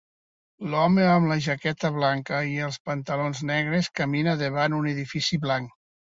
L'home 0.69 1.03
amb 1.09 1.29
la 1.31 1.37
jaqueta 1.47 1.91
blanca 1.97 2.39
i 2.55 2.57
els 2.69 2.81
pantalons 2.89 3.43
negres 3.51 3.93
camina 4.01 4.35
davant 4.43 4.79
un 4.81 4.91
edifici 4.95 5.43
blanc. 5.47 5.79